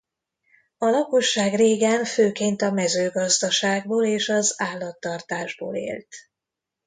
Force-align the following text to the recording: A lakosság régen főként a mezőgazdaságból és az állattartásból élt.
A 0.77 0.85
lakosság 0.85 1.55
régen 1.55 2.05
főként 2.05 2.61
a 2.61 2.71
mezőgazdaságból 2.71 4.05
és 4.05 4.29
az 4.29 4.53
állattartásból 4.57 5.75
élt. 5.75 6.15